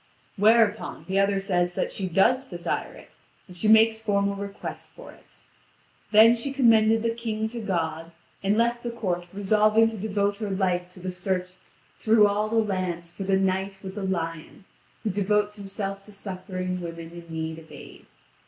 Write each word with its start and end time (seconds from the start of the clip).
Whereupon, 0.35 1.05
the 1.07 1.19
other 1.19 1.39
says 1.39 1.75
that 1.75 1.91
she 1.91 2.07
does 2.09 2.47
desire 2.47 2.95
it, 2.95 3.19
and 3.47 3.55
she 3.55 3.67
makes 3.67 4.01
formal 4.01 4.33
request 4.33 4.89
for 4.95 5.11
it. 5.11 5.41
Then 6.11 6.33
she 6.33 6.51
commended 6.51 7.03
the 7.03 7.13
King 7.13 7.47
to 7.49 7.59
God, 7.61 8.11
and 8.41 8.57
left 8.57 8.81
the 8.81 8.89
court 8.89 9.27
resolving 9.31 9.87
to 9.89 9.99
devote 9.99 10.37
her 10.37 10.49
life 10.49 10.89
to 10.93 10.99
the 10.99 11.11
search 11.11 11.51
through 11.99 12.25
all 12.25 12.49
the 12.49 12.55
land 12.55 13.05
for 13.05 13.25
the 13.25 13.37
Knight 13.37 13.77
with 13.83 13.93
the 13.93 14.01
Lion, 14.01 14.65
who 15.03 15.11
devotes 15.11 15.57
himself 15.57 16.01
to 16.05 16.11
succouring 16.11 16.81
women 16.81 17.11
in 17.11 17.27
need 17.31 17.59
of 17.59 17.71
aid. 17.71 18.07